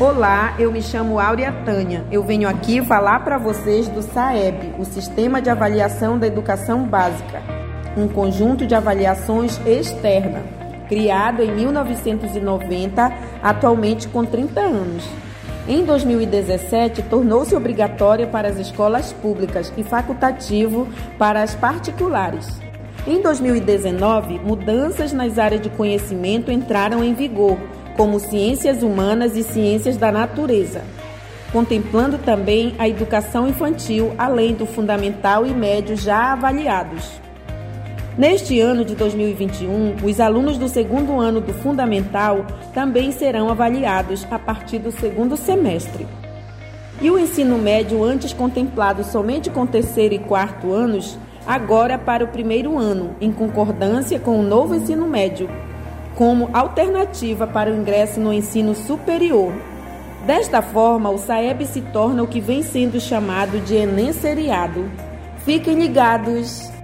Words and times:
Olá, 0.00 0.54
eu 0.60 0.70
me 0.70 0.80
chamo 0.80 1.18
Áurea 1.18 1.50
Tânia. 1.64 2.04
Eu 2.08 2.22
venho 2.22 2.48
aqui 2.48 2.80
falar 2.80 3.24
para 3.24 3.36
vocês 3.36 3.88
do 3.88 4.00
SAEB, 4.00 4.74
o 4.78 4.84
Sistema 4.84 5.42
de 5.42 5.50
Avaliação 5.50 6.16
da 6.16 6.24
Educação 6.24 6.84
Básica, 6.84 7.42
um 7.96 8.06
conjunto 8.06 8.64
de 8.64 8.76
avaliações 8.76 9.60
externa, 9.66 10.44
criado 10.88 11.42
em 11.42 11.52
1990, 11.52 13.12
atualmente 13.42 14.06
com 14.06 14.24
30 14.24 14.60
anos. 14.60 15.04
Em 15.66 15.84
2017, 15.84 17.02
tornou-se 17.02 17.56
obrigatória 17.56 18.28
para 18.28 18.46
as 18.46 18.56
escolas 18.56 19.12
públicas 19.12 19.72
e 19.76 19.82
facultativo 19.82 20.86
para 21.18 21.42
as 21.42 21.56
particulares. 21.56 22.46
Em 23.04 23.20
2019, 23.20 24.38
mudanças 24.44 25.12
nas 25.12 25.40
áreas 25.40 25.60
de 25.60 25.70
conhecimento 25.70 26.52
entraram 26.52 27.02
em 27.02 27.14
vigor 27.14 27.58
como 27.98 28.20
ciências 28.20 28.84
humanas 28.84 29.36
e 29.36 29.42
ciências 29.42 29.96
da 29.96 30.12
natureza, 30.12 30.82
contemplando 31.52 32.16
também 32.16 32.76
a 32.78 32.88
educação 32.88 33.48
infantil, 33.48 34.14
além 34.16 34.54
do 34.54 34.64
fundamental 34.64 35.44
e 35.44 35.50
médio 35.50 35.96
já 35.96 36.32
avaliados. 36.32 37.20
Neste 38.16 38.60
ano 38.60 38.84
de 38.84 38.94
2021, 38.94 39.96
os 40.04 40.20
alunos 40.20 40.56
do 40.56 40.68
segundo 40.68 41.18
ano 41.18 41.40
do 41.40 41.52
Fundamental 41.52 42.46
também 42.72 43.10
serão 43.10 43.50
avaliados 43.50 44.24
a 44.30 44.38
partir 44.38 44.78
do 44.78 44.92
segundo 44.92 45.36
semestre. 45.36 46.06
E 47.00 47.10
o 47.10 47.18
ensino 47.18 47.58
médio, 47.58 48.02
antes 48.04 48.32
contemplado 48.32 49.02
somente 49.02 49.50
com 49.50 49.66
terceiro 49.66 50.14
e 50.14 50.18
quarto 50.20 50.72
anos, 50.72 51.18
agora 51.46 51.98
para 51.98 52.24
o 52.24 52.28
primeiro 52.28 52.78
ano, 52.78 53.16
em 53.20 53.32
concordância 53.32 54.20
com 54.20 54.38
o 54.38 54.42
novo 54.42 54.74
ensino 54.74 55.06
médio, 55.06 55.48
como 56.18 56.50
alternativa 56.52 57.46
para 57.46 57.70
o 57.70 57.76
ingresso 57.76 58.18
no 58.18 58.32
ensino 58.32 58.74
superior. 58.74 59.52
Desta 60.26 60.60
forma, 60.60 61.10
o 61.10 61.16
SAEB 61.16 61.64
se 61.64 61.80
torna 61.80 62.24
o 62.24 62.26
que 62.26 62.40
vem 62.40 62.60
sendo 62.60 63.00
chamado 63.00 63.60
de 63.60 63.76
Enem 63.76 64.12
seriado. 64.12 64.90
Fiquem 65.44 65.78
ligados! 65.78 66.77